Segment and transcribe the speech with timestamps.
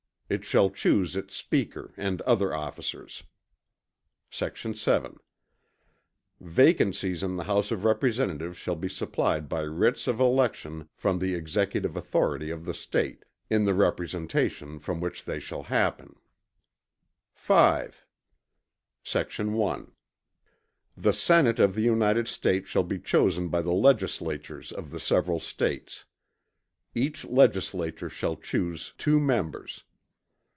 [0.33, 3.23] It shall choose its Speaker and other officers.
[4.29, 4.59] Sect.
[4.77, 5.17] 7.
[6.39, 11.35] Vacancies in the House of Representatives shall be supplied by writs of election from the
[11.35, 16.15] executive authority of the State, in the representation from which they shall happen.
[17.35, 17.87] V
[19.03, 19.37] Sect.
[19.37, 19.91] 1.
[20.95, 25.41] The Senate of the United States shall be chosen by the Legislatures of the several
[25.41, 26.05] States.
[26.95, 29.83] Each Legislature shall chuse two members.